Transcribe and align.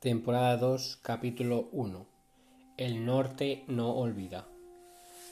Temporada 0.00 0.56
2, 0.56 1.00
capítulo 1.02 1.68
1. 1.72 2.06
El 2.78 3.04
norte 3.04 3.64
no 3.68 3.90
olvida. 3.90 4.48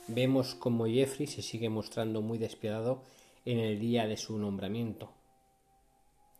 Vemos 0.08 0.54
como 0.54 0.84
Jeffrey 0.84 1.26
se 1.26 1.40
sigue 1.40 1.70
mostrando 1.70 2.20
muy 2.20 2.36
despiadado 2.36 3.02
en 3.46 3.60
el 3.60 3.80
día 3.80 4.06
de 4.06 4.18
su 4.18 4.36
nombramiento. 4.38 5.10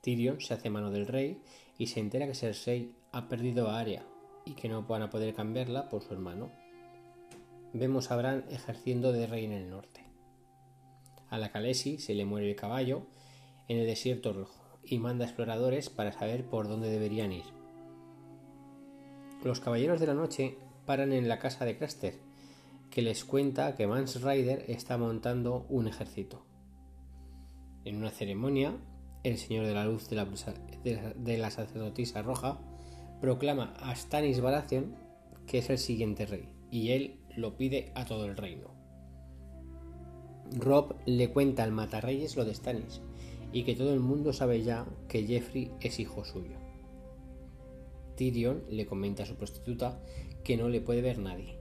Tyrion 0.02 0.42
se 0.42 0.52
hace 0.52 0.68
mano 0.68 0.90
del 0.90 1.06
rey 1.06 1.40
y 1.78 1.86
se 1.86 2.00
entera 2.00 2.26
que 2.26 2.34
Cersei 2.34 2.92
ha 3.12 3.28
perdido 3.28 3.70
a 3.70 3.80
Arya 3.80 4.04
y 4.44 4.52
que 4.52 4.68
no 4.68 4.82
van 4.82 5.00
a 5.00 5.08
poder 5.08 5.32
cambiarla 5.32 5.88
por 5.88 6.02
su 6.02 6.12
hermano. 6.12 6.50
Vemos 7.72 8.10
a 8.10 8.16
Bran 8.16 8.44
ejerciendo 8.50 9.10
de 9.10 9.26
rey 9.26 9.46
en 9.46 9.52
el 9.52 9.70
norte. 9.70 10.04
A 11.30 11.38
la 11.38 11.50
Khaleesi 11.50 11.96
se 11.96 12.12
le 12.12 12.26
muere 12.26 12.50
el 12.50 12.56
caballo 12.56 13.06
en 13.68 13.78
el 13.78 13.86
desierto 13.86 14.34
rojo 14.34 14.62
y 14.84 14.98
manda 14.98 15.24
exploradores 15.24 15.88
para 15.88 16.12
saber 16.12 16.44
por 16.44 16.68
dónde 16.68 16.90
deberían 16.90 17.32
ir. 17.32 17.57
Los 19.44 19.60
caballeros 19.60 20.00
de 20.00 20.06
la 20.06 20.14
noche 20.14 20.58
paran 20.84 21.12
en 21.12 21.28
la 21.28 21.38
casa 21.38 21.64
de 21.64 21.76
Craster, 21.76 22.18
que 22.90 23.02
les 23.02 23.24
cuenta 23.24 23.76
que 23.76 23.86
Mans 23.86 24.20
Rider 24.20 24.64
está 24.68 24.98
montando 24.98 25.64
un 25.68 25.86
ejército. 25.86 26.44
En 27.84 27.96
una 27.96 28.10
ceremonia, 28.10 28.76
el 29.22 29.38
Señor 29.38 29.66
de 29.66 29.74
la 29.74 29.84
Luz 29.84 30.08
de 30.08 31.38
la, 31.38 31.50
sacerdotisa 31.50 32.22
roja 32.22 32.58
proclama 33.20 33.74
a 33.80 33.94
Stannis 33.94 34.40
Baratheon 34.40 34.96
que 35.46 35.58
es 35.58 35.70
el 35.70 35.78
siguiente 35.78 36.26
rey, 36.26 36.48
y 36.70 36.90
él 36.90 37.20
lo 37.36 37.56
pide 37.56 37.92
a 37.94 38.04
todo 38.04 38.26
el 38.26 38.36
reino. 38.36 38.74
Rob 40.56 40.96
le 41.06 41.30
cuenta 41.30 41.62
al 41.62 41.72
matarreyes 41.72 42.36
lo 42.36 42.44
de 42.44 42.54
Stannis, 42.54 43.00
y 43.52 43.62
que 43.62 43.76
todo 43.76 43.94
el 43.94 44.00
mundo 44.00 44.32
sabe 44.32 44.62
ya 44.62 44.84
que 45.08 45.26
Jeffrey 45.26 45.70
es 45.80 46.00
hijo 46.00 46.24
suyo. 46.24 46.67
Tyrion 48.18 48.64
le 48.68 48.84
comenta 48.84 49.22
a 49.22 49.26
su 49.26 49.36
prostituta 49.36 50.00
que 50.42 50.56
no 50.56 50.68
le 50.68 50.80
puede 50.80 51.02
ver 51.02 51.18
nadie. 51.18 51.56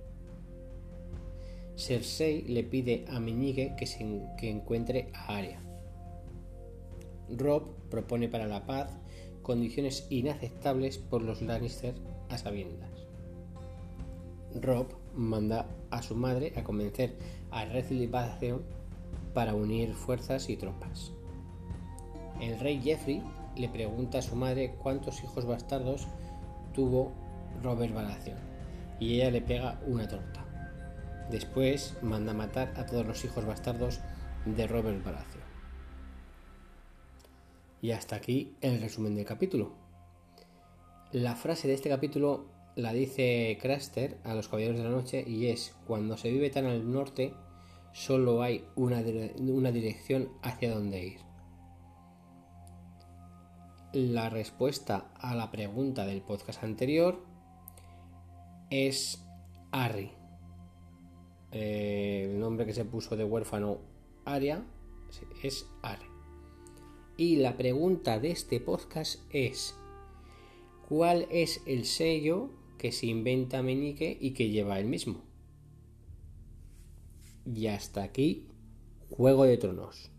Cersei 1.77 2.41
le 2.41 2.63
pide 2.63 3.05
a 3.07 3.19
Meñique 3.19 3.75
que, 3.77 3.85
que 4.39 4.49
encuentre 4.49 5.11
a 5.13 5.37
Arya. 5.37 5.61
Rob 7.29 7.63
propone 7.91 8.27
para 8.27 8.47
la 8.47 8.65
paz 8.65 8.89
condiciones 9.43 10.07
inaceptables 10.09 10.97
por 10.97 11.21
los 11.21 11.43
Lannister 11.43 11.93
a 12.29 12.37
sabiendas. 12.39 12.89
Rob 14.55 14.87
manda 15.13 15.67
a 15.91 16.01
su 16.01 16.15
madre 16.15 16.53
a 16.55 16.63
convencer 16.63 17.15
a 17.51 17.65
Redley 17.65 18.07
Baratheon 18.07 18.63
para 19.35 19.53
unir 19.53 19.93
fuerzas 19.93 20.49
y 20.49 20.57
tropas. 20.57 21.11
El 22.41 22.59
rey 22.59 22.81
Jeffrey 22.81 23.21
le 23.55 23.69
pregunta 23.69 24.19
a 24.19 24.23
su 24.23 24.35
madre 24.35 24.75
cuántos 24.81 25.23
hijos 25.23 25.45
bastardos 25.45 26.07
tuvo 26.77 27.11
Robert 27.63 27.91
Baratheon 27.91 28.37
y 28.99 29.15
ella 29.15 29.31
le 29.31 29.41
pega 29.41 29.79
una 29.87 30.07
torta. 30.07 30.45
Después 31.31 31.97
manda 32.03 32.35
matar 32.35 32.71
a 32.77 32.85
todos 32.85 33.03
los 33.03 33.25
hijos 33.25 33.45
bastardos 33.45 33.99
de 34.45 34.67
Robert 34.67 35.03
Baratheon. 35.03 35.43
Y 37.81 37.91
hasta 37.91 38.15
aquí 38.15 38.55
el 38.61 38.79
resumen 38.79 39.15
del 39.15 39.25
capítulo. 39.25 39.71
La 41.11 41.35
frase 41.35 41.67
de 41.67 41.73
este 41.73 41.89
capítulo 41.89 42.45
la 42.75 42.93
dice 42.93 43.57
Craster 43.59 44.19
a 44.23 44.35
los 44.35 44.47
Caballeros 44.47 44.77
de 44.77 44.83
la 44.83 44.91
Noche 44.91 45.23
y 45.27 45.47
es, 45.47 45.75
cuando 45.87 46.15
se 46.15 46.29
vive 46.29 46.51
tan 46.51 46.67
al 46.67 46.91
norte, 46.91 47.33
solo 47.91 48.43
hay 48.43 48.63
una, 48.75 49.01
una 49.39 49.71
dirección 49.71 50.29
hacia 50.43 50.75
donde 50.75 51.03
ir. 51.03 51.26
La 53.93 54.29
respuesta 54.29 55.11
a 55.15 55.33
la 55.33 55.49
pregunta 55.49 56.05
del 56.05 56.21
podcast 56.21 56.61
anterior 56.61 57.23
es 58.69 59.23
Harry. 59.71 60.11
Eh, 61.53 62.29
el 62.29 62.37
nombre 62.37 62.65
que 62.65 62.73
se 62.73 62.83
puso 62.83 63.15
de 63.15 63.23
huérfano 63.23 63.79
Aria 64.25 64.65
es 65.41 65.65
Harry. 65.83 66.05
Y 67.15 67.37
la 67.37 67.55
pregunta 67.55 68.19
de 68.19 68.31
este 68.31 68.59
podcast 68.59 69.21
es 69.29 69.73
¿cuál 70.89 71.25
es 71.31 71.61
el 71.65 71.85
sello 71.85 72.49
que 72.77 72.91
se 72.91 73.05
inventa 73.05 73.63
Meñique 73.63 74.17
y 74.19 74.31
que 74.31 74.49
lleva 74.49 74.81
él 74.81 74.87
mismo? 74.87 75.23
Y 77.45 77.67
hasta 77.67 78.03
aquí, 78.03 78.49
Juego 79.09 79.45
de 79.45 79.55
Tronos. 79.55 80.11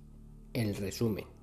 El 0.55 0.75
resumen. 0.75 1.38